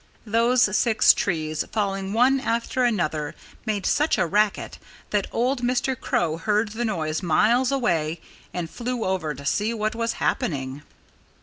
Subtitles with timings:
[0.25, 3.35] Those six trees, falling one after another,
[3.67, 4.79] made such a racket
[5.11, 5.95] that old Mr.
[5.95, 8.19] Crow heard the noise miles away
[8.51, 10.81] and flew over to see what was happening.